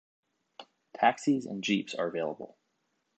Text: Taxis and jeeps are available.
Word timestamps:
Taxis 0.95 1.45
and 1.45 1.63
jeeps 1.63 1.93
are 1.93 2.07
available. 2.07 2.57